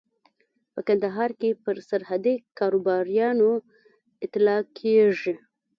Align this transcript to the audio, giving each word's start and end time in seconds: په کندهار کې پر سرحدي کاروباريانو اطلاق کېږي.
په 0.73 0.79
کندهار 0.87 1.31
کې 1.39 1.49
پر 1.63 1.75
سرحدي 1.89 2.35
کاروباريانو 2.59 3.49
اطلاق 4.25 4.63
کېږي. 4.79 5.35